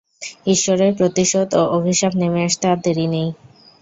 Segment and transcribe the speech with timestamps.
[0.45, 3.29] ঈশ্বরের প্রতিশোধ ও অভিশাপ নেমে আসতে আর দেরী নেই।